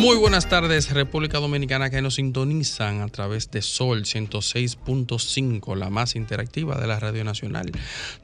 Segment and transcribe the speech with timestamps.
[0.00, 6.16] Muy buenas tardes, República Dominicana, que nos sintonizan a través de Sol 106.5, la más
[6.16, 7.70] interactiva de la Radio Nacional.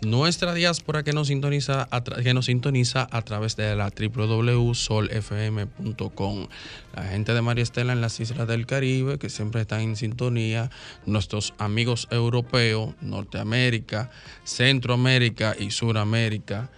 [0.00, 6.46] Nuestra diáspora que nos sintoniza a, que nos sintoniza a través de la www.solfm.com.
[6.94, 10.70] La gente de María Estela en las Islas del Caribe, que siempre están en sintonía.
[11.04, 14.10] Nuestros amigos europeos, Norteamérica,
[14.44, 16.70] Centroamérica y Suramérica,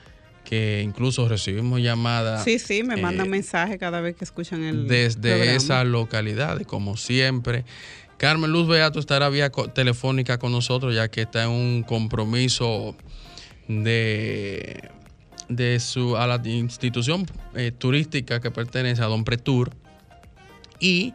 [0.49, 2.43] que incluso recibimos llamadas.
[2.43, 5.53] Sí, sí, me mandan eh, mensajes cada vez que escuchan el desde programa.
[5.53, 7.67] esas localidades, como siempre.
[8.17, 12.97] Carmen Luz Beato estará vía telefónica con nosotros, ya que está en un compromiso
[13.69, 14.89] de,
[15.51, 19.71] de su, a la institución eh, turística que pertenece a Don Pretur.
[20.81, 21.13] Y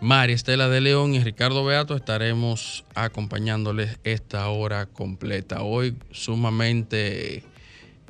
[0.00, 5.62] María Estela de León y Ricardo Beato estaremos acompañándoles esta hora completa.
[5.62, 7.44] Hoy sumamente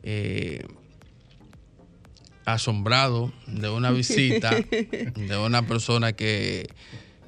[0.03, 0.67] eh,
[2.45, 6.69] asombrado de una visita de una persona que,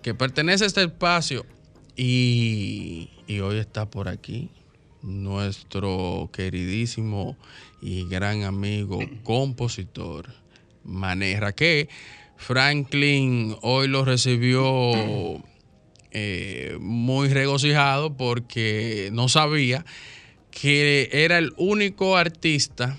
[0.02, 1.46] que pertenece a este espacio
[1.96, 4.50] y, y hoy está por aquí
[5.02, 7.36] nuestro queridísimo
[7.80, 10.42] y gran amigo compositor
[10.84, 11.88] Manera que
[12.36, 14.62] Franklin hoy lo recibió
[16.10, 19.84] eh, muy regocijado porque no sabía
[20.52, 22.96] que era el único artista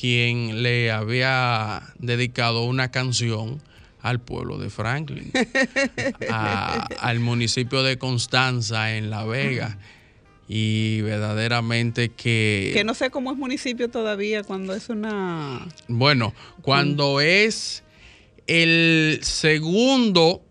[0.00, 3.60] quien le había dedicado una canción
[4.00, 5.30] al pueblo de Franklin,
[6.30, 9.76] a- al municipio de Constanza en La Vega.
[10.46, 12.72] Y verdaderamente que...
[12.74, 15.66] Que no sé cómo es municipio todavía cuando es una...
[15.88, 17.82] Bueno, cuando es
[18.46, 20.42] el segundo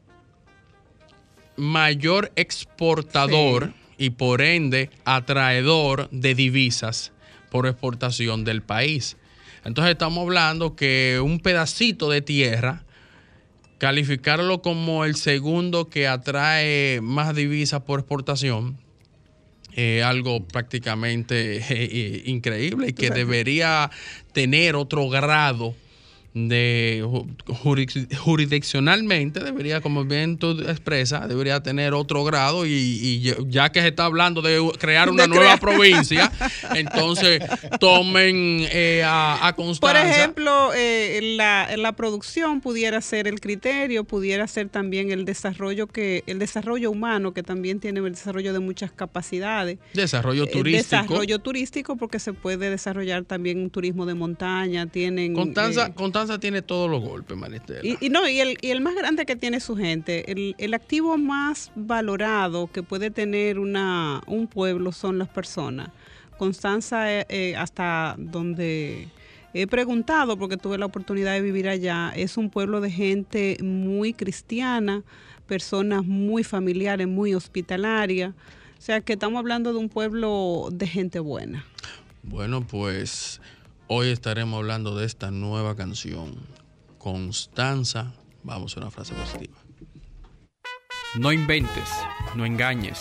[1.58, 7.14] mayor exportador y por ende atraedor de divisas
[7.50, 9.16] por exportación del país.
[9.64, 12.84] Entonces estamos hablando que un pedacito de tierra,
[13.78, 18.78] calificarlo como el segundo que atrae más divisas por exportación,
[19.72, 23.90] es algo prácticamente eh, increíble y que debería
[24.34, 25.75] tener otro grado
[26.34, 27.28] de ju-
[27.64, 33.82] juris- jurisdiccionalmente debería, como bien tú expresas, debería tener otro grado y, y ya- que
[33.82, 35.60] se está hablando de crear una De nueva crear.
[35.60, 36.32] provincia,
[36.76, 37.40] entonces
[37.80, 40.10] tomen eh, a, a Por Constanza.
[40.10, 46.24] ejemplo, eh, la, la producción pudiera ser el criterio, pudiera ser también el desarrollo que
[46.28, 49.78] el desarrollo humano que también tiene el desarrollo de muchas capacidades.
[49.94, 51.02] desarrollo Eh, turístico.
[51.04, 56.23] Desarrollo turístico porque se puede desarrollar también un turismo de montaña, tienen Constanza, eh, Constanza
[56.40, 57.82] tiene todos los golpes, Maristela.
[57.84, 60.74] Y, y no, y el, y el más grande que tiene su gente, el, el
[60.74, 65.90] activo más valorado que puede tener una, un pueblo son las personas.
[66.38, 69.08] Constanza, eh, eh, hasta donde
[69.54, 74.14] he preguntado, porque tuve la oportunidad de vivir allá, es un pueblo de gente muy
[74.14, 75.04] cristiana,
[75.48, 78.34] personas muy familiares, muy hospitalarias.
[78.78, 81.66] O sea que estamos hablando de un pueblo de gente buena.
[82.24, 83.40] Bueno, pues
[83.96, 86.36] hoy estaremos hablando de esta nueva canción,
[86.98, 88.14] Constanza.
[88.42, 89.56] Vamos a una frase positiva.
[91.16, 91.90] No inventes,
[92.36, 93.00] no engañes,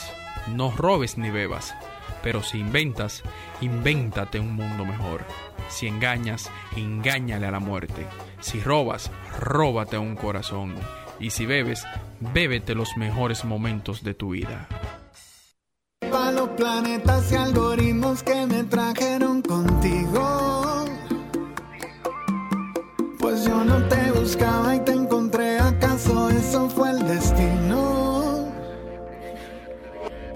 [0.48, 1.75] no robes ni bebas,
[2.22, 3.22] pero si inventas,
[3.62, 5.24] invéntate un mundo mejor.
[5.68, 8.06] Si engañas, engáñale a la muerte.
[8.41, 9.10] Si robas,
[9.41, 10.74] róbate un corazón.
[11.18, 11.84] Y si bebes,
[12.21, 14.68] bébete los mejores momentos de tu vida.
[16.10, 19.11] Pa' los planetas y algoritmos que me trajeron
[23.44, 28.48] yo no te buscaba y te encontré, acaso eso fue el destino.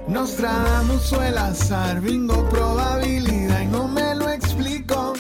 [0.08, 5.14] Nos tragamos el azar, bingo, probabilidad y no me lo explico.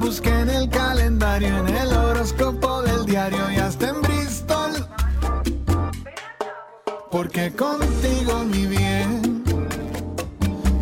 [0.00, 4.72] Busqué en el calendario, en el horóscopo del diario y hasta en Bristol.
[7.10, 9.44] Porque contigo, mi bien,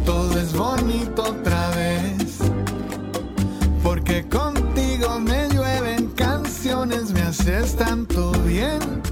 [0.05, 1.98] todo es bonito otra vez.
[7.77, 9.08] tanto bien.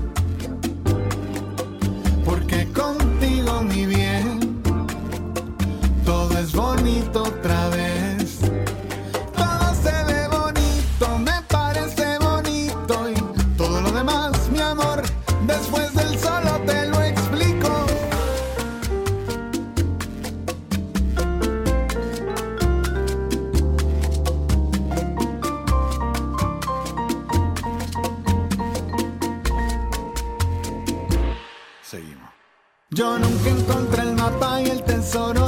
[35.16, 35.45] Y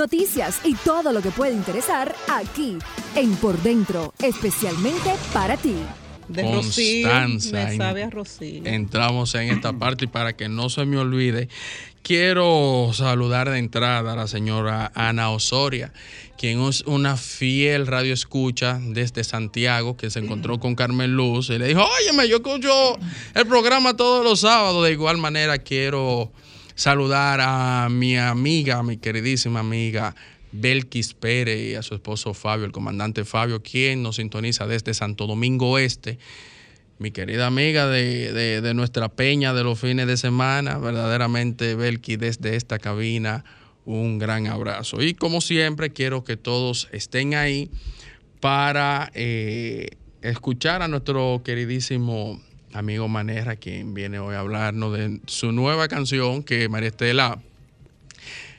[0.00, 2.78] noticias y todo lo que puede interesar aquí
[3.14, 5.76] en Por Dentro, especialmente para ti.
[6.26, 8.62] De Rocío, Constanza, me sabe a Rocío.
[8.64, 11.48] entramos en esta parte y para que no se me olvide,
[12.02, 15.92] quiero saludar de entrada a la señora Ana Osoria,
[16.38, 21.58] quien es una fiel radio escucha desde Santiago, que se encontró con Carmen Luz y
[21.58, 22.96] le dijo, óyeme, yo escucho
[23.34, 24.82] el programa todos los sábados.
[24.84, 26.32] De igual manera quiero
[26.80, 30.14] saludar a mi amiga, mi queridísima amiga.
[30.52, 35.26] Belkis Pérez y a su esposo Fabio, el comandante Fabio, quien nos sintoniza desde Santo
[35.26, 36.18] Domingo Este
[36.98, 42.56] mi querida amiga de, de- nuestra peña de los fines de semana, verdaderamente Belki desde
[42.56, 43.44] esta cabina,
[43.84, 45.02] un gran abrazo.
[45.02, 47.70] Y como siempre, quiero que todos estén ahí
[48.40, 49.90] para eh,
[50.22, 52.40] escuchar a nuestro queridísimo
[52.72, 57.40] amigo Manera, quien viene hoy a hablarnos de su nueva canción que María Estela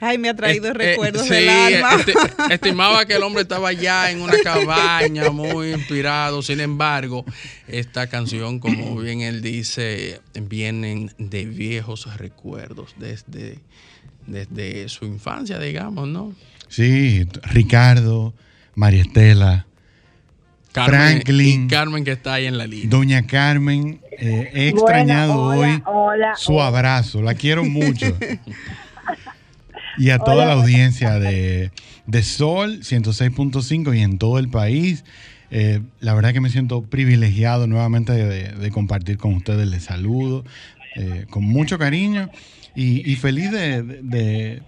[0.03, 1.91] Ay, me ha traído eh, recuerdos sí, del alma.
[1.93, 2.13] esti-
[2.51, 6.41] estimaba que el hombre estaba ya en una cabaña muy inspirado.
[6.41, 7.23] Sin embargo,
[7.67, 13.59] esta canción, como bien él dice, vienen de viejos recuerdos desde,
[14.25, 16.33] desde su infancia, digamos, ¿no?
[16.67, 18.33] Sí, Ricardo,
[18.73, 19.67] María Estela,
[20.73, 21.65] Franklin.
[21.65, 22.87] y Carmen que está ahí en la línea.
[22.89, 26.67] Doña Carmen, eh, he extrañado Bueno, hola, hoy hola, su hola.
[26.67, 28.17] abrazo, la quiero mucho.
[29.97, 31.71] y a toda la audiencia de,
[32.07, 35.03] de Sol 106.5 y en todo el país.
[35.53, 39.67] Eh, la verdad que me siento privilegiado nuevamente de, de compartir con ustedes.
[39.67, 40.45] Les saludo
[40.95, 42.29] eh, con mucho cariño
[42.73, 44.61] y, y feliz de, de- de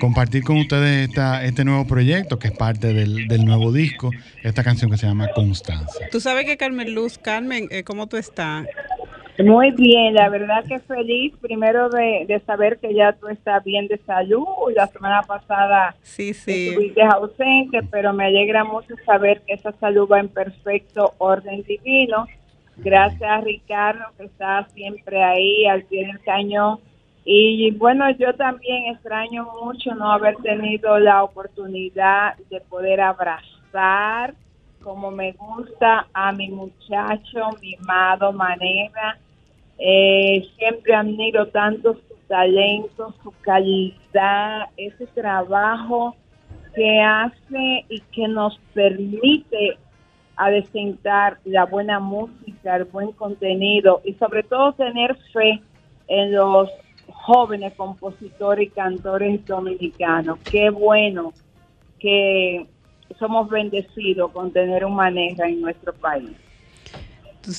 [0.00, 4.10] compartir con ustedes esta, este nuevo proyecto que es parte del, del nuevo disco,
[4.42, 6.00] esta canción que se llama Constanza.
[6.10, 8.66] Tú sabes que Carmen Luz, Carmen, eh, ¿cómo tú estás?
[9.38, 13.88] Muy bien, la verdad que feliz primero de, de saber que ya tú estás bien
[13.88, 14.44] de salud.
[14.76, 16.68] La semana pasada Sí, sí.
[16.68, 22.26] estuviste ausente, pero me alegra mucho saber que esa salud va en perfecto orden divino.
[22.76, 26.78] Gracias a Ricardo que está siempre ahí al pie del cañón.
[27.24, 34.34] Y bueno, yo también extraño mucho no haber tenido la oportunidad de poder abrazar
[34.84, 39.18] como me gusta a mi muchacho mimado Manera.
[39.78, 46.14] Eh, siempre admiro tanto su talento, su calidad, ese trabajo
[46.74, 49.78] que hace y que nos permite
[50.36, 55.62] a desentar la buena música, el buen contenido y sobre todo tener fe
[56.08, 56.68] en los
[57.12, 60.38] jóvenes compositores y cantores dominicanos.
[60.50, 61.32] Qué bueno
[61.98, 62.66] que
[63.18, 66.30] somos bendecidos con tener un manejo en nuestro país.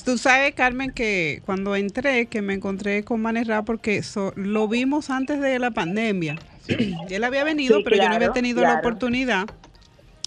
[0.04, 5.12] Tú sabes, Carmen, que cuando entré, que me encontré con Manerra, porque so- lo vimos
[5.12, 6.38] antes de la pandemia.
[7.10, 9.46] Él había venido, Sí, pero yo no había tenido la oportunidad.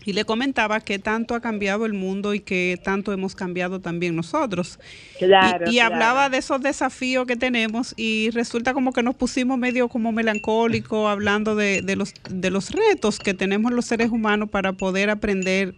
[0.09, 4.17] Y le comentaba que tanto ha cambiado el mundo y que tanto hemos cambiado también
[4.17, 4.81] nosotros.
[5.19, 5.95] Claro, y y claro.
[5.95, 11.11] hablaba de esos desafíos que tenemos y resulta como que nos pusimos medio como melancólicos
[11.11, 15.75] hablando de, de los, de los retos que tenemos los seres humanos para poder aprender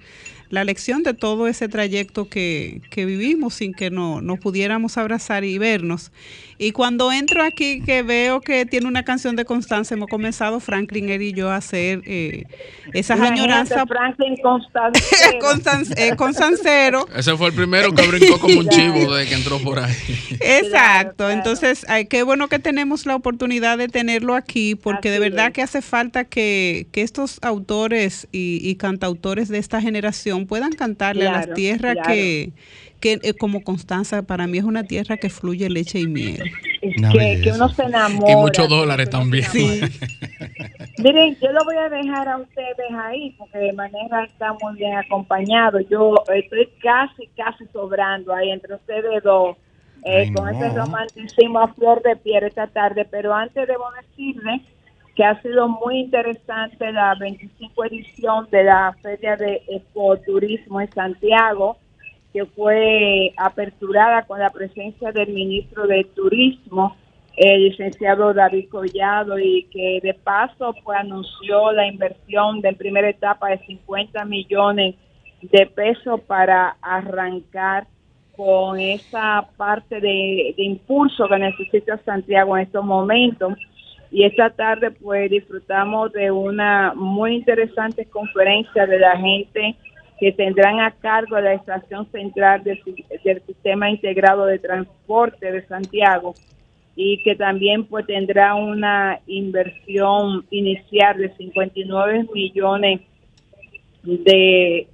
[0.50, 5.44] la lección de todo ese trayecto que, que vivimos sin que no, nos pudiéramos abrazar
[5.44, 6.12] y vernos.
[6.58, 11.08] Y cuando entro aquí que veo que tiene una canción de Constanza, hemos comenzado Franklin,
[11.08, 12.44] él y yo a hacer eh,
[12.92, 15.00] esas Imagínate, añoranzas Franklin Constance.
[15.40, 17.06] Constan- eh, con Sancero.
[17.16, 19.94] Ese fue el primero que brincó como un chivo desde que entró por ahí.
[20.40, 25.46] Exacto, entonces ay, qué bueno que tenemos la oportunidad de tenerlo aquí, porque de verdad
[25.48, 25.52] es.
[25.54, 31.26] que hace falta que, que estos autores y, y cantautores de esta generación puedan cantarle
[31.26, 32.08] a las tierras claro.
[32.10, 32.52] que,
[33.00, 36.52] que eh, como Constanza, para mí es una tierra que fluye leche y miel.
[36.82, 38.32] Es que, uno se enamora.
[38.32, 39.46] Y muchos dólares también.
[40.98, 44.96] Miren, yo lo voy a dejar a ustedes ahí porque de manera está muy bien
[44.96, 45.80] acompañado.
[45.80, 49.56] Yo estoy casi, casi sobrando ahí entre ustedes dos.
[50.04, 50.50] eh, Ay, con no.
[50.50, 54.62] ese romanticismo a flor de piel esta tarde, pero antes debo decirle
[55.14, 61.76] que ha sido muy interesante la 25 edición de la Feria de Ecoturismo en Santiago,
[62.32, 66.96] que fue aperturada con la presencia del ministro de Turismo,
[67.36, 73.48] el licenciado David Collado, y que de paso pues anunció la inversión de primera etapa
[73.48, 74.94] de 50 millones
[75.42, 77.86] de pesos para arrancar
[78.36, 83.54] con esa parte de, de impulso que necesita Santiago en estos momentos.
[84.12, 89.76] Y esta tarde pues disfrutamos de una muy interesante conferencia de la gente
[90.18, 95.66] que tendrán a cargo la estación central del, si- del sistema integrado de transporte de
[95.66, 96.34] Santiago
[96.96, 103.00] y que también pues tendrá una inversión inicial de 59 millones
[104.02, 104.88] de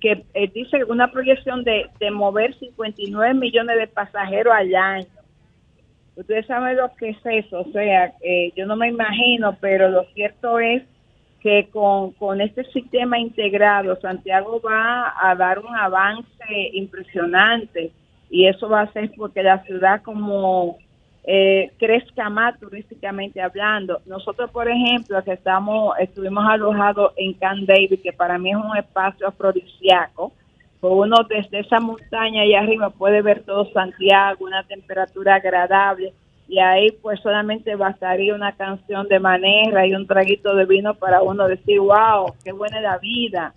[0.00, 5.06] que eh, dice una proyección de, de mover 59 millones de pasajeros al año.
[6.16, 10.04] Ustedes saben lo que es eso, o sea, eh, yo no me imagino, pero lo
[10.14, 10.82] cierto es
[11.40, 17.90] que con, con este sistema integrado Santiago va a dar un avance impresionante
[18.30, 20.78] y eso va a ser porque la ciudad como
[21.24, 24.00] eh, crezca más turísticamente hablando.
[24.06, 28.76] Nosotros, por ejemplo, que estamos, estuvimos alojados en Camp David, que para mí es un
[28.76, 30.32] espacio afrodisíaco,
[30.90, 36.12] uno desde esa montaña allá arriba puede ver todo Santiago, una temperatura agradable,
[36.48, 41.22] y ahí pues solamente bastaría una canción de manera y un traguito de vino para
[41.22, 43.54] uno decir, wow, qué buena es la vida.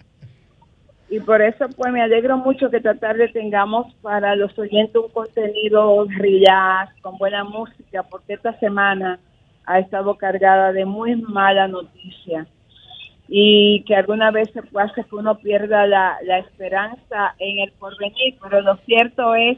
[1.10, 5.10] Y por eso pues me alegro mucho que esta tarde tengamos para los oyentes un
[5.10, 9.20] contenido relax, con buena música, porque esta semana
[9.66, 12.48] ha estado cargada de muy mala noticia
[13.28, 18.62] y que alguna vez se puede que uno pierda la, esperanza en el porvenir, pero
[18.62, 19.58] lo cierto es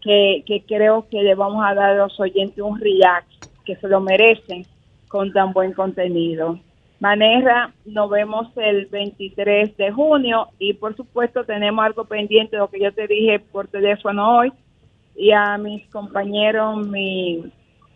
[0.00, 3.26] que, que creo que le vamos a dar a los oyentes un relax,
[3.64, 4.66] que se lo merecen
[5.08, 6.58] con tan buen contenido.
[6.98, 12.80] Manera, nos vemos el 23 de junio y por supuesto tenemos algo pendiente, lo que
[12.80, 14.52] yo te dije por teléfono hoy,
[15.16, 17.44] y a mis compañeros, mi,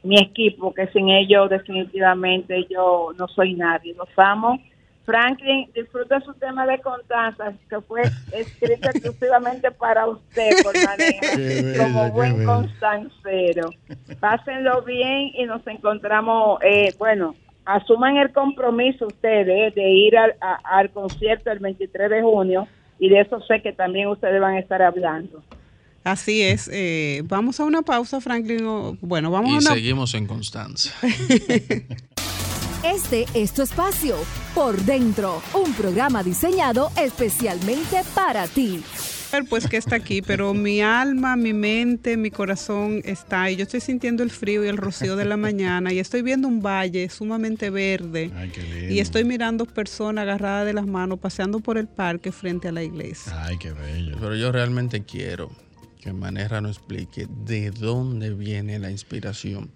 [0.02, 3.94] mi equipo, que sin ellos definitivamente yo no soy nadie.
[3.94, 4.60] Los amo.
[5.06, 12.10] Franklin, disfruta su tema de Constanza, que fue escrito exclusivamente para usted, por manera, como
[12.10, 13.70] buen constancero.
[14.20, 17.34] Pásenlo bien y nos encontramos, eh, bueno,
[17.64, 22.66] asuman el compromiso ustedes de ir al, a- al concierto el 23 de junio
[22.98, 25.42] y de eso sé que también ustedes van a estar hablando.
[26.02, 26.68] Así es.
[26.72, 28.64] eh, vamos a una pausa, Franklin.
[28.66, 30.90] o- bueno, vamos Y a una seguimos en Constanza.
[32.94, 34.16] Este es tu espacio,
[34.54, 38.82] Por Dentro, un programa diseñado especialmente para ti.
[39.50, 43.56] pues que está aquí, pero mi alma, mi mente, mi corazón está ahí.
[43.56, 46.62] Yo estoy sintiendo el frío y el rocío de la mañana y estoy viendo un
[46.62, 48.94] valle sumamente verde Ay, qué lindo.
[48.94, 52.82] y estoy mirando personas agarradas de las manos paseando por el parque frente a la
[52.84, 53.32] iglesia.
[53.44, 54.16] Ay, qué bello.
[54.20, 55.50] Pero yo realmente quiero
[56.00, 59.70] que Manera nos explique de dónde viene la inspiración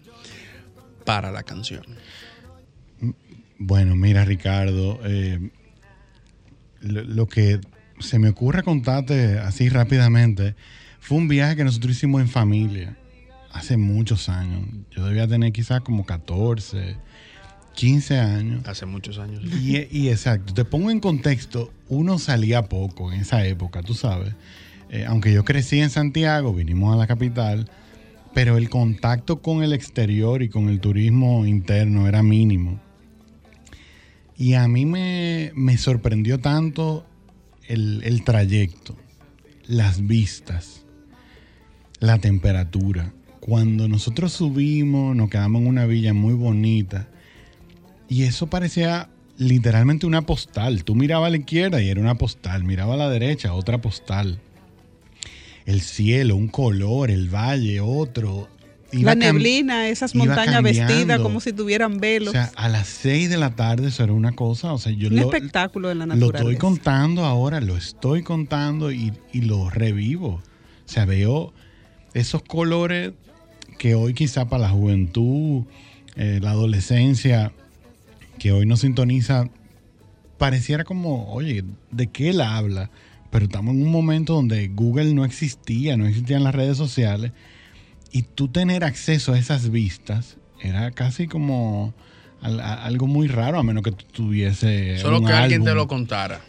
[1.04, 1.82] para la canción.
[3.62, 5.50] Bueno, mira, Ricardo, eh,
[6.80, 7.60] lo, lo que
[7.98, 10.54] se me ocurre contarte así rápidamente.
[10.98, 12.96] Fue un viaje que nosotros hicimos en familia
[13.52, 14.66] hace muchos años.
[14.90, 16.96] Yo debía tener quizás como 14,
[17.74, 18.66] 15 años.
[18.66, 19.42] Hace muchos años.
[19.44, 24.34] Y, y exacto, te pongo en contexto, uno salía poco en esa época, tú sabes.
[24.88, 27.70] Eh, aunque yo crecí en Santiago, vinimos a la capital,
[28.32, 32.80] pero el contacto con el exterior y con el turismo interno era mínimo.
[34.40, 37.04] Y a mí me, me sorprendió tanto
[37.68, 38.96] el, el trayecto,
[39.66, 40.86] las vistas,
[41.98, 43.12] la temperatura.
[43.40, 47.06] Cuando nosotros subimos, nos quedamos en una villa muy bonita
[48.08, 50.84] y eso parecía literalmente una postal.
[50.84, 54.40] Tú mirabas a la izquierda y era una postal, miraba a la derecha, otra postal.
[55.66, 58.48] El cielo, un color, el valle, otro.
[58.92, 62.30] Iba La neblina, esas montañas vestidas como si tuvieran velos.
[62.30, 65.08] O sea, a las 6 de la tarde eso era una cosa, o sea, yo
[65.08, 66.38] un lo, espectáculo de la lo naturaleza.
[66.38, 70.28] estoy contando ahora, lo estoy contando y, y lo revivo.
[70.28, 71.52] O sea, veo
[72.14, 73.12] esos colores
[73.78, 75.64] que hoy quizá para la juventud,
[76.16, 77.52] eh, la adolescencia,
[78.38, 79.48] que hoy no sintoniza,
[80.36, 82.90] pareciera como, oye, ¿de qué él habla?
[83.30, 87.32] Pero estamos en un momento donde Google no existía, no existían las redes sociales,
[88.12, 91.94] y tú tener acceso a esas vistas era casi como
[92.42, 94.98] algo muy raro, a menos que tú tuviese...
[94.98, 96.40] Solo un que alguien te lo contara.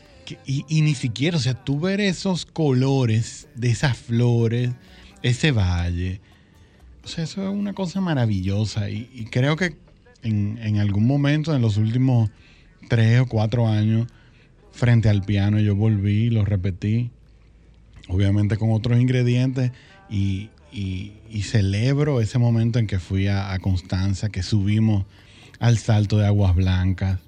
[0.46, 4.72] Y, y ni siquiera, o sea, tú ver esos colores de esas flores,
[5.22, 6.22] ese valle,
[7.04, 8.90] o sea, eso es una cosa maravillosa.
[8.90, 9.76] Y, y creo que
[10.24, 12.30] en, en algún momento, en los últimos
[12.88, 14.08] tres o cuatro años,
[14.72, 17.12] frente al piano, yo volví, lo repetí,
[18.08, 19.72] obviamente con otros ingredientes,
[20.10, 25.06] y, y- y celebro ese momento en que fui a, a Constanza, que subimos
[25.60, 27.20] al salto de aguas blancas.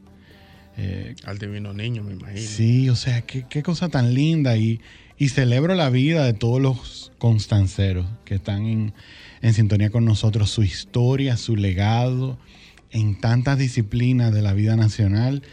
[0.77, 2.39] Eh, Al divino niño, me imagino.
[2.41, 4.58] Sí, o sea, qué, qué cosa tan linda.
[4.58, 4.79] Y,
[5.17, 8.93] y celebro la vida de todos los constanceros que están en,
[9.41, 12.39] en sintonía con nosotros, su historia, su legado
[12.91, 15.43] en tantas disciplinas de la vida nacional.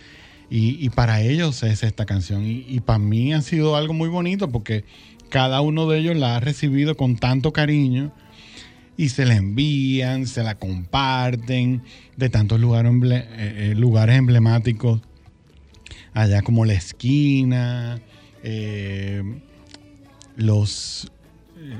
[0.49, 2.45] Y, y para ellos es esta canción.
[2.45, 4.85] Y, y para mí ha sido algo muy bonito porque
[5.31, 8.13] cada uno de ellos la ha recibido con tanto cariño
[8.97, 11.83] y se la envían, se la comparten
[12.17, 15.01] de tantos lugares, eh, eh, lugares emblemáticos
[16.13, 18.01] allá como la esquina,
[18.43, 19.23] eh,
[20.37, 21.11] los,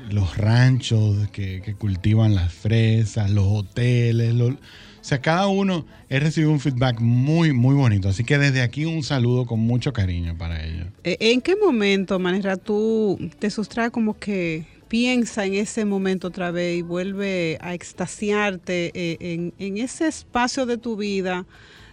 [0.09, 4.33] los ranchos que, cultivan las fresas, los hoteles,
[5.01, 8.09] o sea, cada uno he recibido un feedback muy, muy bonito.
[8.09, 10.87] Así que desde aquí un saludo con mucho cariño para ellos.
[11.03, 16.51] Eh, ¿En qué momento, Manera, tú te sustraes como que piensa en ese momento otra
[16.51, 21.45] vez y vuelve a extasiarte eh, en ese espacio de tu vida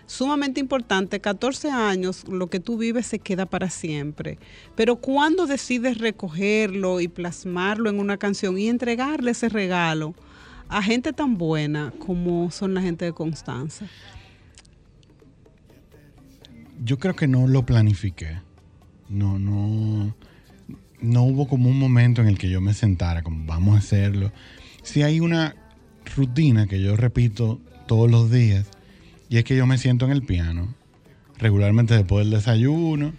[0.08, 4.38] sumamente importante, 14 años, lo que tú vives se queda para siempre.
[4.74, 10.14] Pero cuando decides recogerlo y plasmarlo en una canción y entregarle ese regalo
[10.68, 13.86] a gente tan buena como son la gente de Constanza.
[16.82, 18.38] Yo creo que no lo planifiqué.
[19.10, 20.14] No, no,
[21.00, 24.32] no hubo como un momento en el que yo me sentara, como vamos a hacerlo.
[24.82, 25.54] Sí hay una
[26.16, 28.70] rutina que yo repito todos los días
[29.28, 30.74] y es que yo me siento en el piano,
[31.38, 33.12] regularmente después del desayuno,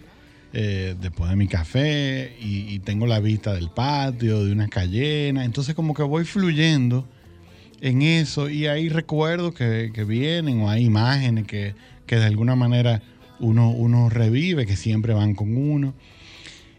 [0.52, 5.74] eh, después de mi café y, tengo la vista del patio, de una cayena, entonces
[5.74, 7.06] como que voy fluyendo
[7.80, 11.74] en eso y hay recuerdos que, vienen o hay imágenes que,
[12.06, 13.00] que de alguna manera
[13.38, 15.94] uno, uno revive, que siempre van con uno.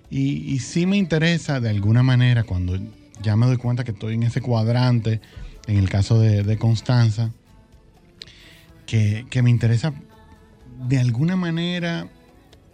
[0.09, 2.77] Y, sí me interesa de alguna manera cuando
[3.23, 5.21] ya me doy cuenta que estoy en ese cuadrante,
[5.67, 7.31] en el caso de Constanza,
[8.91, 9.93] que, me interesa
[10.85, 12.09] de alguna manera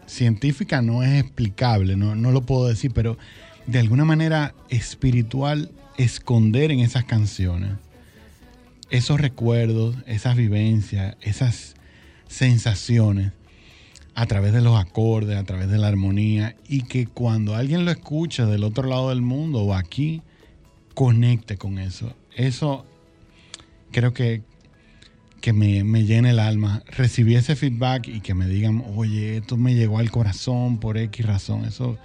[0.08, 3.20] científica, no es explicable, no, no lo puedo decir, pero
[3.68, 7.72] de alguna manera espiritual, esconder en esas canciones
[8.90, 11.76] esos recuerdos, esas vivencias, esas
[12.28, 13.34] sensaciones
[14.16, 17.92] a través de los acordes, a través de la armonía y que cuando alguien lo
[17.92, 20.22] escucha del otro lado del mundo o aquí,
[20.96, 22.16] conecte con eso.
[22.34, 22.86] Eso
[23.92, 24.42] creo que,
[25.42, 26.84] que me, me llena el alma.
[26.88, 31.26] Recibí ese feedback y que me digan, oye, esto me llegó al corazón por X
[31.26, 31.66] razón.
[31.66, 31.98] Eso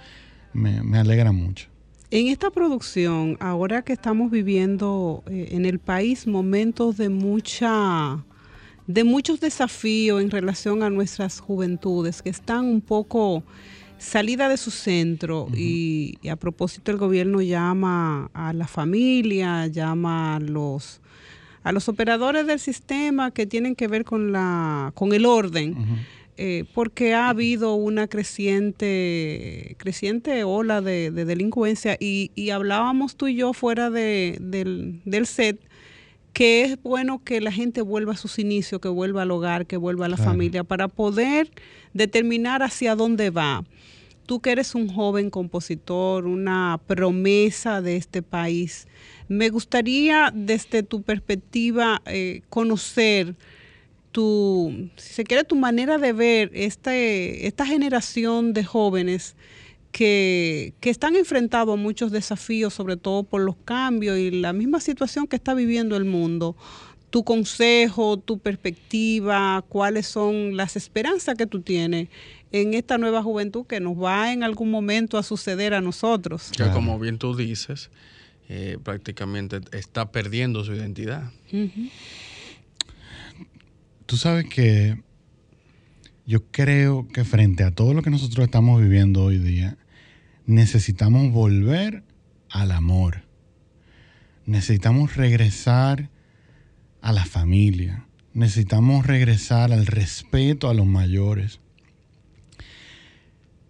[0.53, 1.67] me, me alegra mucho.
[2.11, 8.23] En esta producción, ahora que estamos viviendo eh, en el país momentos de mucha
[8.85, 13.43] de muchos desafíos en relación a nuestras juventudes que están un poco
[13.97, 20.35] salida de su centro y, y a propósito el gobierno llama a la familia, llama
[20.35, 21.01] a los
[21.63, 25.75] a los operadores del sistema que tienen que ver con la con el orden
[26.37, 33.27] eh, porque ha habido una creciente, creciente ola de, de delincuencia y, y hablábamos tú
[33.27, 35.59] y yo fuera de- del, del set
[36.33, 39.77] que es bueno que la gente vuelva a sus inicios, que vuelva al hogar, que
[39.77, 40.31] vuelva a la Claro.
[40.31, 41.51] familia, para poder
[41.93, 43.63] determinar hacia dónde va.
[44.25, 48.87] Tú que eres un joven compositor, una promesa de este país,
[49.27, 53.35] me gustaría desde tu perspectiva eh, conocer
[54.11, 59.35] tu, si se quiere, tu manera de ver este, esta generación de jóvenes
[59.91, 64.79] que, que están enfrentados a muchos desafíos, sobre todo por los cambios y la misma
[64.79, 66.55] situación que está viviendo el mundo.
[67.09, 72.09] Tu consejo, tu perspectiva, cuáles son las esperanzas que tú tienes
[72.51, 76.51] en esta nueva juventud que nos va en algún momento a suceder a nosotros.
[76.55, 77.89] Que como bien tú dices,
[78.49, 81.31] eh, prácticamente está perdiendo su identidad.
[84.05, 85.01] Tú sabes que
[86.25, 89.77] yo creo que frente a todo lo que nosotros estamos viviendo hoy día,
[90.45, 92.03] necesitamos volver
[92.49, 93.23] al amor.
[94.45, 96.09] Necesitamos regresar
[97.01, 98.05] a la familia.
[98.33, 101.59] Necesitamos regresar al respeto a los mayores.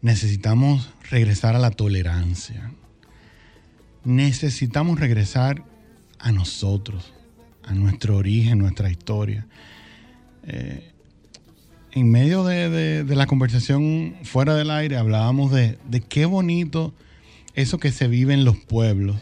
[0.02, 2.72] Necesitamos regresar a la tolerancia.
[4.04, 5.64] Necesitamos regresar
[6.20, 7.14] a nosotros,
[7.64, 9.48] a nuestro origen, nuestra historia.
[10.46, 10.90] Eh,
[11.92, 15.78] en medio de, la conversación fuera del aire hablábamos de
[16.10, 16.94] qué bonito
[17.56, 19.18] eso que se vive en los pueblos,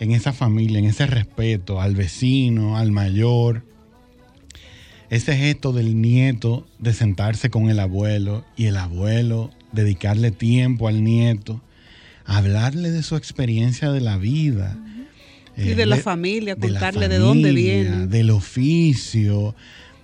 [0.00, 3.64] en esa familia, en ese respeto al vecino, al mayor,
[5.10, 11.02] ese gesto del nieto de sentarse con el abuelo y el abuelo dedicarle tiempo al
[11.02, 11.60] nieto,
[12.28, 14.76] hablarle de su experiencia de la vida.
[15.56, 18.06] Y eh, de la familia, de la contarle de dónde viene.
[18.06, 19.56] Del oficio,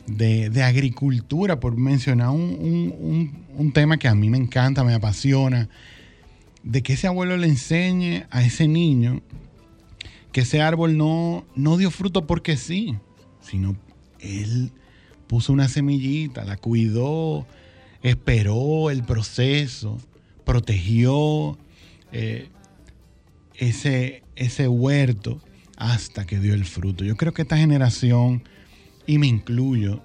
[0.06, 4.82] de, de agricultura, por mencionar un, un- un- un tema que a mí me encanta,
[4.82, 5.68] me apasiona,
[6.64, 9.20] de que ese abuelo le enseñe a ese niño
[10.32, 12.96] que ese árbol no, no dio fruto porque sí,
[13.40, 13.76] sino
[14.18, 14.72] él
[15.28, 17.46] puso una semillita, la cuidó,
[18.02, 19.98] esperó el proceso,
[20.44, 21.56] protegió
[22.14, 22.48] eh,
[23.56, 25.40] ese, ese huerto
[25.76, 27.04] hasta que dio el fruto.
[27.04, 28.44] Yo creo que esta generación,
[29.04, 30.00] y me incluyo,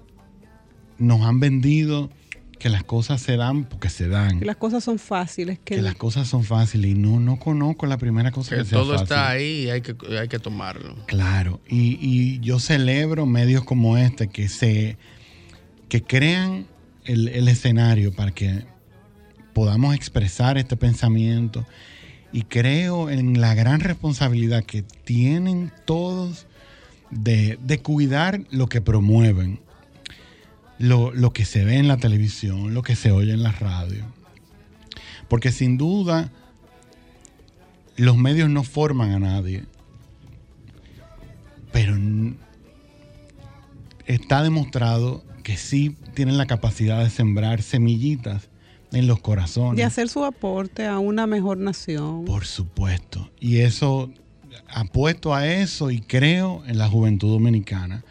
[0.98, 2.10] nos han vendido
[2.58, 4.40] que las cosas se dan porque se dan.
[4.40, 7.86] Que las cosas son fáciles, que, Que las cosas son fáciles y no, no conozco
[7.86, 9.04] la primera cosa que, Que sea todo fácil.
[9.04, 10.96] está ahí y hay que, hay que tomarlo.
[11.06, 14.98] Claro, y, y yo celebro medios como este que se
[15.88, 16.66] que crean
[17.04, 18.64] el, el escenario para que
[19.54, 21.66] podamos expresar este pensamiento
[22.32, 26.46] y creo en la gran responsabilidad que tienen todos
[27.10, 29.60] de, cuidar lo que promueven,
[30.78, 34.04] lo, lo que se ve en la televisión, lo que se oye en la radio.
[35.28, 36.30] Porque sin duda
[37.96, 39.64] los medios no forman a nadie,
[41.72, 41.96] pero
[44.06, 48.49] está demostrado que sí tienen la capacidad de sembrar semillitas
[48.92, 49.76] en los corazones.
[49.76, 52.24] de hacer su aporte a una mejor nación.
[52.24, 53.30] Por supuesto.
[53.38, 54.10] Y eso,
[54.68, 58.04] apuesto a eso y creo en la juventud dominicana.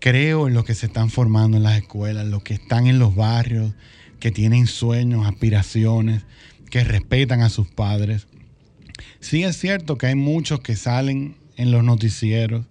[0.00, 3.16] Creo en los que se están formando en las escuelas, los que están en los
[3.16, 3.74] barrios,
[4.20, 6.22] que tienen sueños, aspiraciones,
[6.70, 8.28] que respetan a sus padres.
[9.20, 12.66] Sí es cierto que hay muchos que salen en los noticieros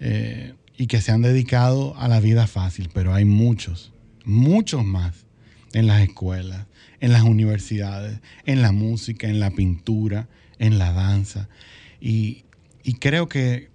[0.00, 3.92] eh, y que se han dedicado a la vida fácil, pero hay muchos,
[4.24, 5.27] muchos más
[5.72, 6.66] en las escuelas,
[7.00, 10.28] en las universidades, en la música, en la pintura,
[10.58, 11.48] en la danza.
[12.00, 12.44] Y,
[12.82, 13.68] y creo que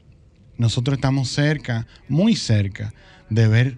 [0.58, 2.93] nosotros estamos cerca, muy cerca,
[3.29, 3.77] de ver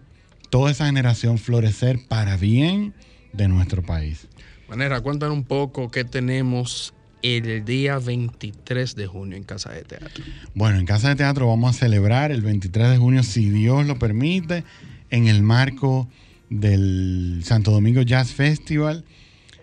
[0.49, 2.93] toda esa generación florecer para bien
[3.33, 4.27] de nuestro país.
[4.67, 10.23] Manera, cuéntanos un poco qué tenemos el día 23 de junio en Casa de Teatro.
[10.53, 13.97] Bueno, en Casa de Teatro vamos a celebrar el 23 de junio, si Dios lo
[13.97, 14.63] permite,
[15.09, 16.07] en el marco
[16.49, 19.05] del Santo Domingo Jazz Festival.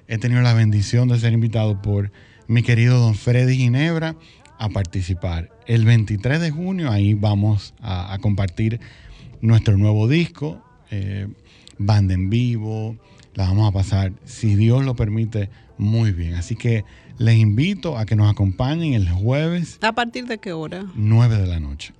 [0.08, 2.12] He tenido la bendición de ser invitado por
[2.48, 4.16] mi querido don Freddy Ginebra
[4.58, 5.50] a participar.
[5.66, 8.80] El 23 de junio ahí vamos a, a compartir
[9.40, 11.28] nuestro nuevo disco, eh,
[11.78, 12.96] banda en vivo,
[13.34, 16.34] la vamos a pasar, si Dios lo permite, muy bien.
[16.34, 16.84] Así que
[17.18, 20.86] les invito a que nos acompañen el jueves ¿A partir de qué hora?
[20.94, 21.92] 9 de la noche.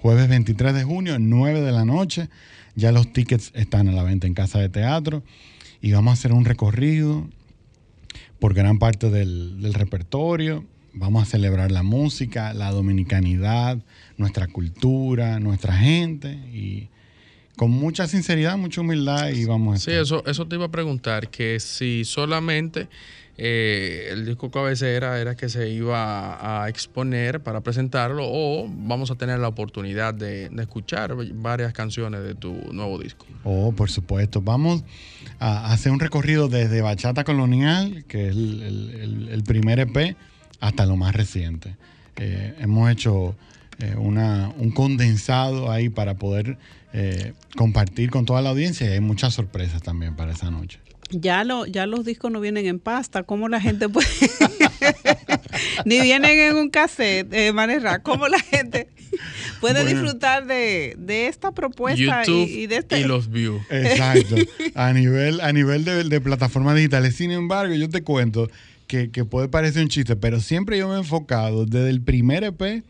[0.00, 2.28] Jueves 23 de junio, 9 de la noche.
[2.76, 5.24] Ya los tickets están a la venta en Casa de Teatro.
[5.80, 7.26] Y vamos a hacer un recorrido
[8.38, 10.64] por gran parte del, repertorio.
[10.92, 13.78] Vamos a celebrar la música, la dominicanidad,
[14.18, 16.32] nuestra cultura, nuestra gente.
[16.52, 16.90] Y
[17.56, 20.02] con mucha sinceridad, mucha humildad y vamos a Sí, estar.
[20.02, 22.88] eso, eso te iba a preguntar, que si solamente
[23.38, 29.14] eh, el disco cabecera era que se iba a exponer para presentarlo o vamos a
[29.16, 33.26] tener la oportunidad de, de escuchar varias canciones de tu nuevo disco.
[33.44, 34.40] Oh, por supuesto.
[34.40, 34.84] Vamos
[35.38, 40.16] a hacer un recorrido desde Bachata Colonial, que es el, el- el- el primer EP,
[40.60, 41.76] hasta lo más reciente.
[42.16, 43.36] Eh, hemos hecho
[43.80, 46.58] eh, una- un condensado ahí para poder
[46.92, 50.78] eh, compartir con toda la audiencia y hay muchas sorpresas también para esa noche.
[51.10, 53.22] Ya, lo, ya los discos no vienen en pasta.
[53.22, 54.08] ¿Cómo la gente puede.?
[55.84, 58.02] Ni vienen en un cassette, eh, Manera.
[58.02, 58.88] ¿Cómo la gente
[59.60, 60.00] puede Bueno.
[60.00, 63.00] disfrutar de, de esta propuesta y de este.
[63.00, 63.62] y los views.
[63.70, 64.34] Exacto.
[64.74, 67.14] A nivel, a nivel de, de plataformas digitales.
[67.14, 68.50] Sin embargo, yo te cuento
[68.86, 72.44] que, que puede parecer un chiste, pero siempre yo me he enfocado desde el primer
[72.44, 72.84] EP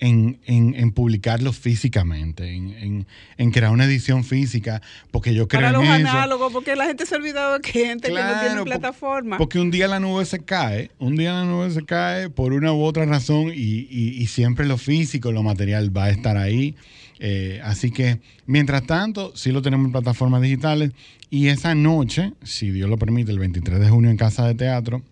[0.00, 3.06] en, en, en publicarlo físicamente, en, en-
[3.38, 6.10] en crear una edición física, porque yo creo para los en eso.
[6.10, 9.38] análogos, porque la gente se ha olvidado que hay gente que no tiene plataforma.
[9.38, 12.72] Porque un día la nube se cae, un día la nube se cae por una
[12.72, 16.74] u otra razón y, y- y siempre lo físico, lo material va a estar ahí.
[17.20, 20.90] Eh, así que, mientras tanto, sí lo tenemos en plataformas digitales
[21.30, 25.02] y esa noche, si Dios lo permite, el 23 de junio en Casa de Teatro,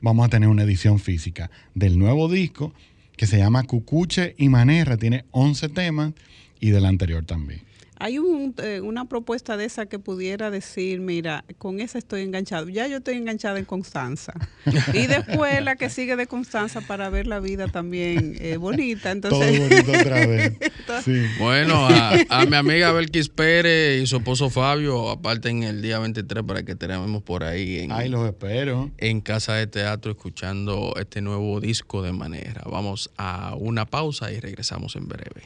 [0.00, 2.72] vamos a tener una edición física del nuevo disco
[3.20, 6.14] que se llama Cucuche y Manerra, tiene 11 temas
[6.58, 7.60] y del anterior también.
[8.02, 12.68] Hay un, eh, una propuesta de esa que pudiera decir, mira, con esa estoy enganchado.
[12.70, 14.32] Ya yo estoy enganchada en Constanza.
[14.94, 19.10] Y después la que sigue de Constanza para ver la vida también eh, bonita.
[19.10, 20.52] Entonces, Todo bonito otra vez.
[21.04, 21.22] Sí.
[21.38, 26.00] Bueno, a, a mi amiga Belkis Pérez y su esposo Fabio, aparte en el día
[26.00, 28.90] 23 para que tenemos por ahí en, Ay, los espero.
[28.98, 32.62] en Casa de Teatro escuchando este nuevo disco de manera.
[32.68, 35.42] Vamos a una pausa y regresamos en breve.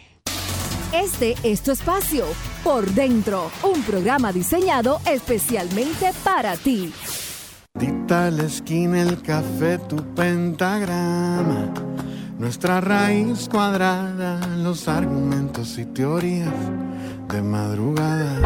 [0.95, 2.25] Este es tu espacio,
[2.63, 6.93] Por Dentro, un programa diseñado especialmente para ti.
[7.77, 11.75] Dita la esquina, el café, tu pentagrama.
[12.39, 16.55] Nuestra raíz cuadrada, los argumentos y teorías
[17.29, 18.41] de madrugada.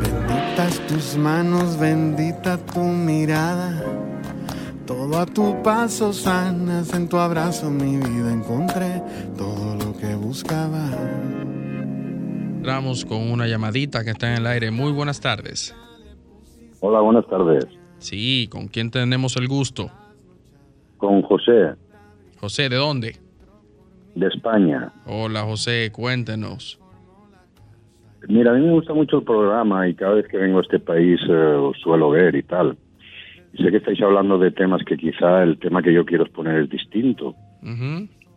[0.00, 3.84] Benditas tus manos, bendita tu mirada.
[4.86, 9.02] Todo a tu paso sanas, en tu abrazo mi vida encontré
[9.36, 10.90] todo lo que buscaba.
[12.56, 14.70] Entramos con una llamadita que está en el aire.
[14.70, 15.74] Muy buenas tardes.
[16.80, 17.66] Hola, buenas tardes.
[17.98, 19.90] Sí, ¿con quién tenemos el gusto?
[20.98, 21.74] Con José,
[22.40, 23.22] José, ¿de dónde?
[24.14, 24.92] de España.
[25.06, 26.78] Hola José, cuéntenos.
[28.28, 30.78] Mira, a mí me gusta mucho el programa y cada vez que vengo a este
[30.78, 32.76] país eh, suelo ver y tal.
[33.56, 36.70] Sé que estáis hablando de temas que quizá el tema que yo quiero exponer es
[36.70, 37.34] distinto.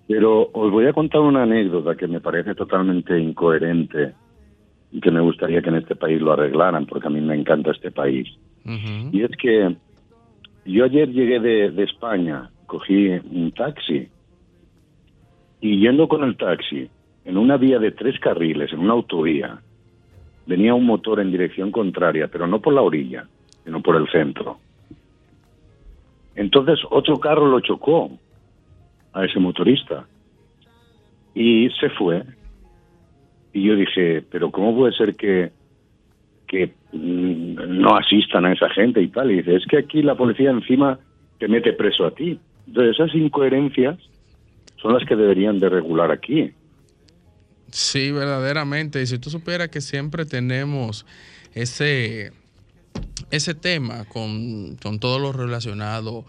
[0.08, 4.13] Pero os voy a contar una anécdota que me parece totalmente incoherente
[4.91, 7.71] y que me gustaría que en este país lo arreglaran porque a mí me encanta
[7.71, 8.28] este país.
[8.65, 9.75] Y es que
[10.65, 14.10] yo ayer llegué de, de España, cogí un taxi
[15.62, 16.89] y yendo con el taxi
[17.23, 19.60] en una vía de tres carriles, en una autovía,
[20.45, 23.28] venía un motor en dirección contraria, pero no por la orilla,
[23.63, 24.60] sino por el centro.
[26.36, 28.12] Entonces otro carro lo chocó
[29.13, 30.06] a ese motorista
[31.34, 32.24] y se fue.
[33.54, 35.52] Y yo dije, pero ¿cómo puede ser que,
[36.48, 39.32] que mm, no asistan a esa gente y tal?
[39.32, 41.00] Y dice, es que aquí la policía encima
[41.39, 42.39] te mete preso a ti.
[42.67, 43.98] Entonces esas incoherencias
[44.82, 46.52] son las que deberían de regular aquí.
[47.71, 49.02] Sí, verdaderamente.
[49.02, 51.06] Y si tú supieras que siempre tenemos
[51.54, 52.32] ese,
[53.36, 56.26] ese tema con, con todo lo relacionado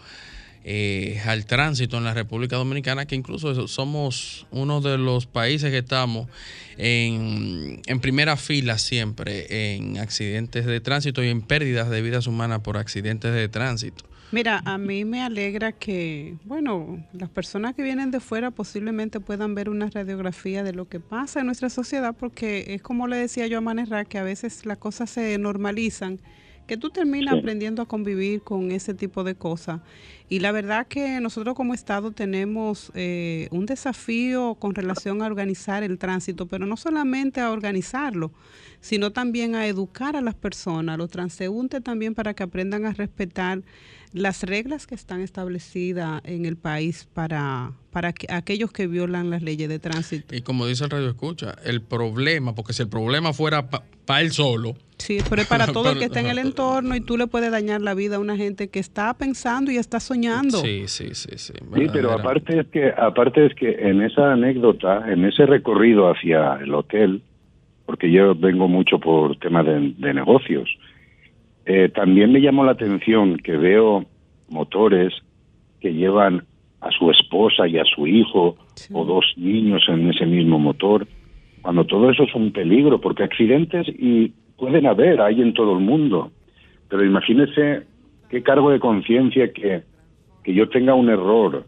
[0.63, 5.77] eh, al tránsito en la República Dominicana, que incluso somos uno de los países que
[5.77, 6.27] estamos
[6.77, 12.59] en, en primera fila siempre en accidentes de tránsito y en pérdidas de vidas humanas
[12.59, 14.03] por accidentes de tránsito.
[14.29, 19.55] Mira, a mí me alegra que, bueno, las personas que vienen de fuera posiblemente puedan
[19.55, 23.47] ver una radiografía de lo que pasa en nuestra sociedad, porque es como le decía
[23.47, 26.19] yo a Manerra, que a veces las cosas se normalizan,
[26.67, 27.39] que tú terminas Sí.
[27.39, 29.81] aprendiendo a convivir con ese tipo de cosas.
[30.29, 35.83] Y la verdad que nosotros como Estado tenemos eh, un desafío con relación a organizar
[35.83, 38.31] el tránsito, pero no solamente a organizarlo,
[38.81, 42.93] sino también a educar a las personas, a los transeúntes también para que aprendan a
[42.93, 43.63] respetar
[44.13, 49.41] las reglas que están establecidas en el país para, para que- aquellos que violan las
[49.41, 50.35] leyes de tránsito.
[50.35, 54.31] Y como dice el radio escucha, el problema, porque si el problema fuera para él
[54.31, 57.27] solo, Sí, pero es para todo el que está en el entorno y tú le
[57.27, 60.57] puedes dañar la vida a una gente que está pensando y está soñando.
[60.59, 61.53] sí, sí, sí, sí.
[61.53, 66.55] Sí, pero aparte es que aparte es que en esa anécdota, en ese recorrido hacia
[66.55, 67.21] el hotel,
[67.85, 70.67] porque yo vengo mucho por tema de, de negocios,
[71.69, 74.05] eh, también me llamó la atención que veo
[74.47, 75.13] motores
[75.81, 76.45] que llevan
[76.79, 78.55] a su esposa y a su hijo
[78.93, 81.05] o dos niños en ese mismo motor,
[81.61, 85.83] cuando todo eso es un peligro, porque accidentes y pueden haber, hay en todo el
[85.83, 86.31] mundo,
[86.87, 87.83] pero imagínese
[88.29, 89.83] qué cargo de conciencia que,
[90.45, 91.65] que yo tenga un error,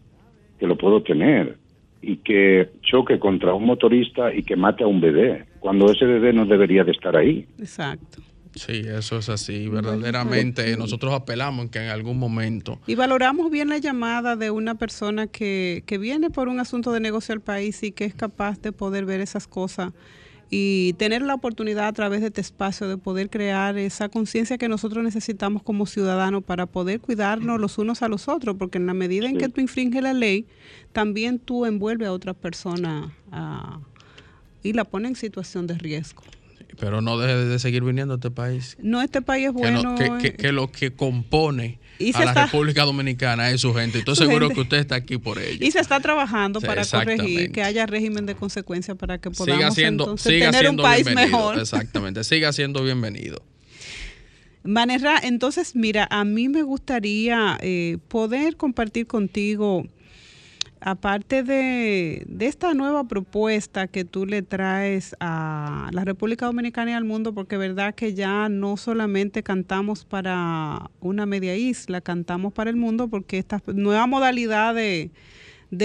[0.58, 1.58] que lo puedo tener,
[2.00, 6.32] y que choque contra un motorista y que mate a un bebé, cuando ese bebé
[6.32, 7.44] no debería de estar ahí.
[7.58, 8.22] Exacto.
[8.54, 9.68] Sí, eso es así.
[9.68, 14.74] Verdaderamente, nosotros apelamos en que en algún momento Y valoramos bien la llamada de una
[14.74, 18.60] persona que, que viene por un asunto de negocio al país y que es capaz
[18.60, 19.92] de poder ver esas cosas
[20.50, 24.68] y tener la oportunidad a través de este espacio de poder crear esa conciencia que
[24.68, 28.94] nosotros necesitamos como ciudadanos para poder cuidarnos los unos a los otros, porque en la
[28.94, 30.46] medida en que tú infringes la ley,
[30.92, 33.78] también tú envuelves a otra persona ah,
[34.64, 36.24] y la pone en situación de riesgo.
[36.78, 38.76] Pero no deje de seguir viniendo a este país.
[38.80, 40.18] No, este país es Que, no- bueno.
[40.20, 43.98] que, que- que lo que compone Y a la está- República Dominicana es su gente.
[43.98, 44.54] Estoy Su seguro gente.
[44.54, 45.58] que usted está aquí por ello.
[45.64, 49.58] Y se está trabajando Sí, para corregir, que haya régimen de consecuencia para que podamos
[49.58, 51.36] Siga siendo, entonces siga tener un siendo país bienvenido.
[51.38, 51.58] mejor.
[51.58, 53.42] Exactamente, siga siendo bienvenido.
[54.62, 59.86] Manerra, entonces mira, a mí me gustaría eh, poder compartir contigo,
[60.80, 67.04] aparte de, esta nueva propuesta que tú le traes a la República Dominicana y al
[67.04, 72.76] mundo, porque verdad que ya no solamente cantamos para una media isla, cantamos para el
[72.76, 75.10] mundo, porque esta nueva modalidad de,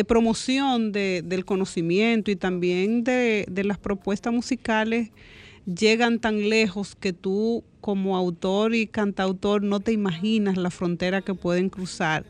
[0.08, 5.12] promoción de- del conocimiento y también de, de las propuestas musicales
[5.66, 11.34] llegan tan lejos que tú como autor y cantautor no te imaginas la frontera que
[11.34, 12.24] pueden cruzar.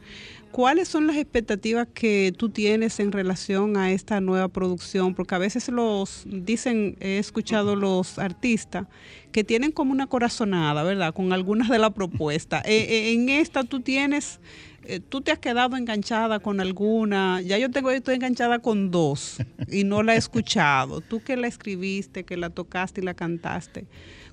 [0.55, 5.13] ¿Cuáles son las expectativas que tú tienes en relación a esta nueva producción?
[5.13, 8.87] Porque a veces los dicen, he escuchado los artistas
[9.33, 11.13] que tienen como una corazonada, ¿verdad?
[11.13, 12.63] Con algunas de las propuestas.
[12.75, 14.39] Eh, eh, en esta tú tienes,
[14.85, 17.41] eh, tú te has quedado enganchada con alguna.
[17.41, 19.39] Ya yo tengo, estoy enganchada con dos
[19.69, 21.01] y no la he escuchado.
[21.01, 23.87] Tú que la escribiste, que la tocaste y la cantaste.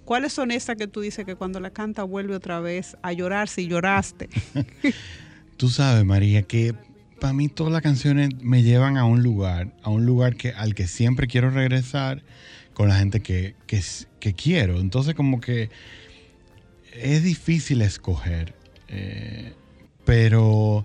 [0.04, 3.48] ¿Cuáles son esas que tú dices que cuando la canta vuelve otra vez a llorar
[3.48, 4.28] si lloraste?
[5.62, 6.74] Tú sabes, María, que
[7.20, 10.74] para mí todas las canciones me llevan a un lugar, a un lugar que, al
[10.74, 12.20] que siempre quiero regresar
[12.74, 13.80] con la gente que, que,
[14.18, 14.80] que quiero.
[14.80, 15.70] Entonces como que
[16.92, 18.54] es difícil escoger,
[18.88, 19.52] eh,
[20.04, 20.84] pero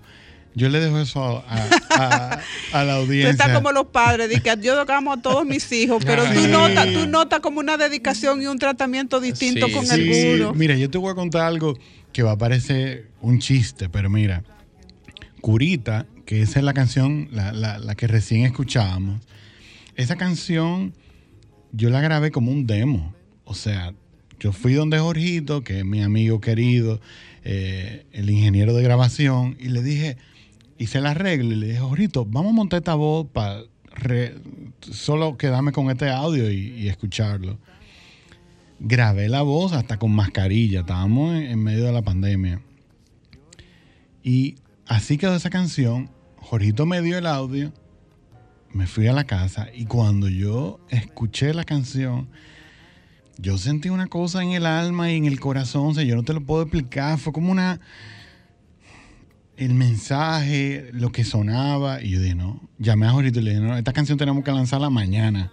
[0.54, 3.30] yo le dejo eso a, a- a- a la Tú audiencia.
[3.30, 6.92] estás como los padres, de que yo tocamos a todos mis hijos, pero tú notas
[6.92, 10.06] tú notas como una dedicación y un tratamiento distinto Sí, con sí.
[10.54, 11.76] Mira, yo te voy a contar algo
[12.12, 14.44] que va a parecer un chiste, pero mira,
[15.40, 19.20] Curita, que esa es la canción, la, la- la que recién escuchábamos,
[19.96, 20.92] esa canción
[21.72, 23.14] yo la grabé como un demo.
[23.44, 23.92] O sea,
[24.40, 27.00] yo fui donde Jorgito, que es mi amigo querido,
[27.44, 30.16] eh, el ingeniero de grabación, y le dije,
[30.78, 33.62] hice el arreglo y le dije, Jorgito, vamos a montar esta voz para
[34.80, 37.58] solo quedarme con este audio y, escucharlo
[38.80, 40.80] grabé la voz hasta con mascarilla.
[40.80, 42.60] Estábamos en, en medio de la pandemia.
[44.22, 44.54] Y
[44.88, 46.10] así quedó esa canción.
[46.36, 47.72] Jorgito me dio el audio.
[48.72, 52.28] Me fui a la casa y cuando yo escuché la canción,
[53.38, 55.88] yo sentí una cosa en el alma y en el corazón.
[55.88, 57.18] O sea, yo no te lo puedo explicar.
[57.18, 57.80] Fue como una.
[59.56, 62.02] El mensaje, lo que sonaba.
[62.02, 62.68] Y yo dije, no.
[62.78, 65.52] Llamé a Jorgito y le dije, no, esta canción tenemos que lanzarla mañana.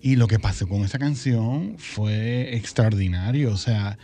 [0.00, 3.52] Y lo que pasó con esa canción fue extraordinario.
[3.52, 3.98] O sea,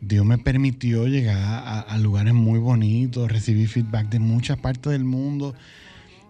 [0.00, 5.54] Dios me permitió llegar a, lugares muy bonitos, recibí feedback de muchas partes del mundo,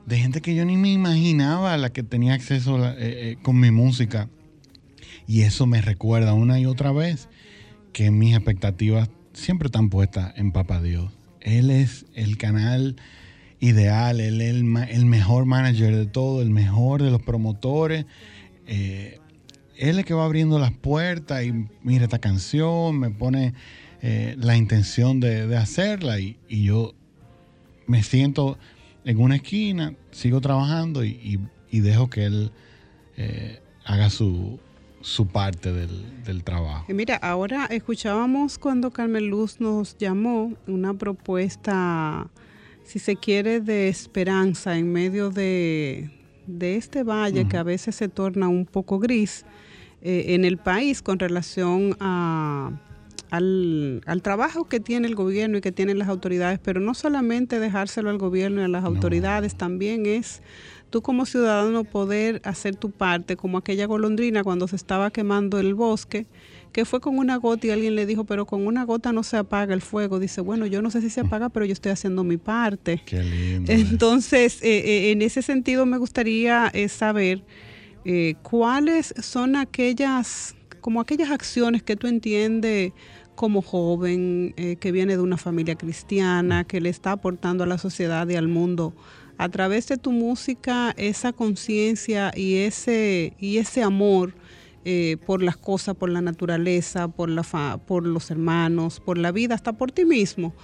[0.07, 3.71] de gente que yo ni me imaginaba la que tenía acceso eh, eh, con mi
[3.71, 4.29] música.
[5.27, 7.29] Y eso me recuerda una y otra vez
[7.93, 11.13] que mis expectativas siempre están puestas en Papá Dios.
[11.41, 12.97] Él es el canal
[13.59, 14.55] ideal, él es
[14.95, 18.07] el mejor manager de todo, el mejor de los promotores.
[18.67, 19.21] Eh,
[19.79, 21.53] él es el que va abriendo las puertas y
[21.83, 23.55] mira esta canción, me pone
[24.03, 26.95] eh, la intención de, de hacerla y, y yo
[27.87, 28.59] me siento
[29.05, 31.39] en una esquina, sigo trabajando y, y-
[31.71, 32.53] y dejo que él
[33.17, 34.59] eh, haga su,
[35.01, 36.87] su parte del, del trabajo.
[36.89, 42.29] Y Mira, ahora escuchábamos cuando Carmen Luz nos llamó una propuesta
[42.85, 46.09] si se quiere, de esperanza en medio de,
[46.47, 49.45] de este valle que a veces se torna un poco gris
[50.07, 52.71] eh, en el país con relación a,
[53.31, 57.59] al, al trabajo que tiene el gobierno y que tienen las autoridades, pero no solamente
[57.59, 60.43] dejárselo al gobierno y a las autoridades, también es
[60.91, 65.75] tú como ciudadano poder hacer tu parte, como aquella golondrina cuando se estaba quemando el
[65.75, 66.27] bosque,
[66.73, 69.39] que fue con una gota y alguien le dijo, pero con una gota no se
[69.39, 70.19] apaga el fuego.
[70.19, 73.03] Dice, bueno, yo no sé si se apaga, pero yo estoy haciendo mi parte.
[73.05, 73.73] Qué lindo.
[73.73, 77.43] Entonces, eh, eh, en ese sentido me gustaría eh, saber
[78.09, 82.93] eh, cuáles son aquellas, como aquellas acciones que tú entiendes
[83.35, 87.79] como joven, eh, que viene de una familia cristiana, que le está aportando a la
[87.79, 88.95] sociedad y al mundo
[89.39, 94.35] a través de tu música esa conciencia y ese, y ese amor
[94.85, 99.33] eh, por las cosas, por la naturaleza, por, la fa- por los hermanos, por la
[99.33, 100.55] vida, hasta por ti mismo,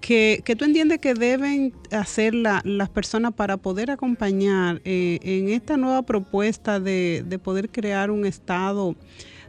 [0.00, 5.76] que tú entiendes que deben hacer la- las personas para poder acompañar eh, en esta
[5.76, 8.96] nueva propuesta de, de poder crear un Estado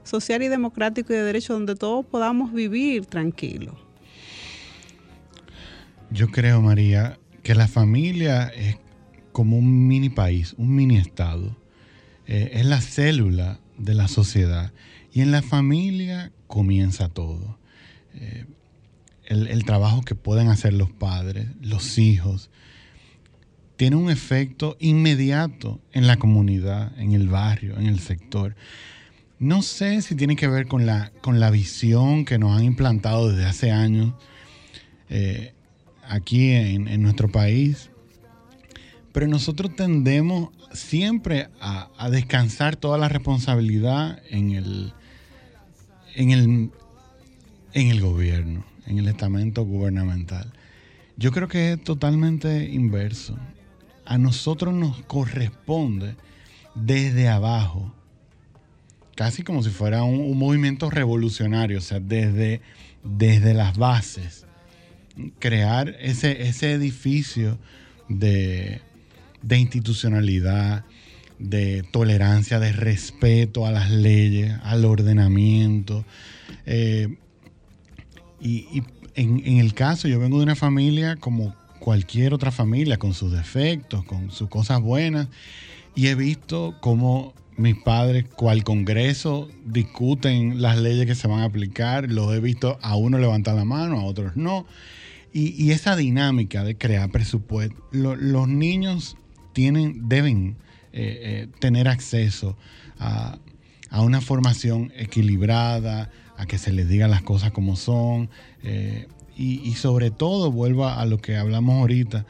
[0.04, 3.76] social y democrático y de derecho donde todos podamos vivir tranquilos.
[6.12, 8.78] Yo creo, María, que la familia es
[9.32, 11.56] como un mini país, un mini estado.
[12.28, 14.74] Eh, es la célula de la sociedad.
[15.14, 17.58] Y en la familia comienza todo.
[18.14, 18.46] Eh,
[19.32, 22.50] el, trabajo que pueden hacer los padres, los hijos,
[23.78, 28.56] tiene un efecto inmediato en la comunidad, en el barrio, en el sector.
[29.40, 33.30] No sé si tiene que ver con la, con la visión que nos han implantado
[33.30, 34.14] desde hace años
[35.10, 35.54] eh,
[36.08, 37.90] aquí en, en nuestro país,
[39.14, 44.94] pero nosotros tendemos siempre a, a descansar toda la responsabilidad en el,
[46.16, 46.72] en el,
[47.74, 50.52] en el gobierno, en el estamento gubernamental.
[51.18, 53.38] Yo creo que es totalmente inverso.
[54.06, 56.16] A nosotros nos corresponde
[56.76, 57.94] desde abajo,
[59.16, 62.62] casi como si fuera un, movimiento revolucionario, o sea, desde,
[63.04, 64.46] desde las bases,
[65.40, 67.60] crear ese, ese edificio
[68.10, 68.82] de,
[69.42, 70.86] de institucionalidad,
[71.40, 76.06] de tolerancia, de respeto a las leyes, al ordenamiento.
[76.66, 77.18] Eh,
[78.42, 78.84] y y
[79.16, 84.06] en, el caso, yo vengo de una familia como cualquier otra familia, con sus defectos,
[84.06, 85.28] con sus cosas buenas,
[85.96, 91.46] y he visto cómo mis padres, cual Congreso, discuten las leyes que se van a
[91.46, 94.66] aplicar, los he visto a uno levantar la mano, a otros no.
[95.34, 99.18] Y, y esa dinámica de crear presupuesto, lo- los niños
[99.54, 100.56] tienen, deben
[100.94, 102.58] eh, eh, tener acceso
[103.00, 103.38] a,
[103.90, 106.10] a una formación equilibrada,
[106.42, 108.30] a que se les diga las cosas como son,
[108.64, 112.26] eh, y, y sobre todo, vuelvo a lo que hablamos ahorita,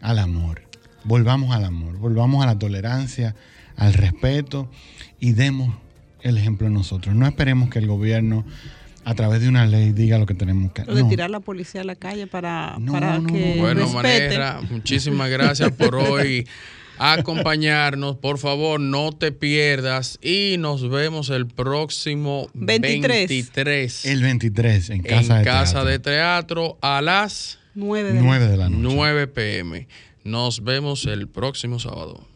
[0.00, 0.62] al amor.
[1.04, 3.34] Volvamos al amor, volvamos a la tolerancia,
[3.76, 4.68] al respeto
[5.20, 5.74] y demos
[6.22, 7.14] el ejemplo nosotros.
[7.14, 8.44] No esperemos que el gobierno
[9.04, 11.08] a través de una ley diga lo que tenemos que O de no.
[11.08, 13.62] tirar la policía a la calle para, No, para no, que no.
[13.62, 14.24] Bueno, respete.
[14.26, 16.46] Manera, muchísimas gracias por hoy
[16.98, 18.16] acompañarnos.
[18.16, 23.28] Por favor, no te pierdas y nos vemos el próximo 23.
[23.28, 25.84] 23 El 23 en Casa, en de, Casa Teatro.
[25.90, 28.94] de Teatro a las 9 de la 9 de la noche.
[28.94, 29.88] 9 pm.
[30.24, 32.26] Nos vemos el próximo sábado.